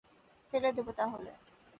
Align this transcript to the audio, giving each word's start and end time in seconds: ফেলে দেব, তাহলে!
ফেলে 0.53 0.69
দেব, 0.77 0.87
তাহলে! 0.97 1.31